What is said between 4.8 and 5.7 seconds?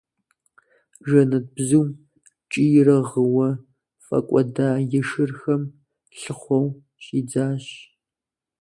и шырхэм